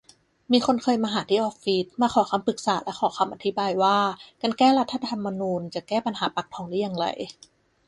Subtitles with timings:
[0.51, 3.97] มีคนเคยมาหาที่ออฟฟิศ มาขอคำปรึกษาและขอคำอธิบายว่า
[4.41, 7.07] การ แก้รัฐธรรมนูญ จะแก้ปัญหาปากท้องได้อย่างไร